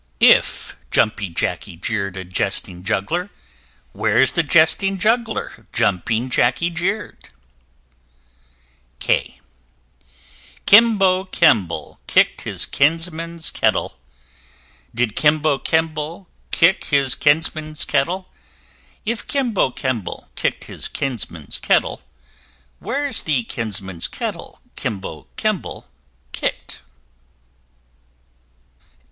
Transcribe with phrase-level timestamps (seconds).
[0.19, 3.29] If Jumping Jackey jeer'd a Jesting Juggler,
[3.93, 7.29] Where's the Jesting Juggler Jumping Jackey jeer'd?
[8.97, 9.43] K k [Illustration:
[10.65, 11.29] Kimbo Kemble] Kimbo
[11.67, 13.99] Kemble kicked his Kinsman's Kettle:
[14.95, 18.27] Did Kimbo Kemble kick his Kinsman's Kettle?
[19.05, 22.01] If Kimbo Kemble kick'd his Kinsman's Kettle,
[22.79, 25.87] Where's the Kinsman's Kettle Kimbo Kemble
[26.31, 26.77] kick'd?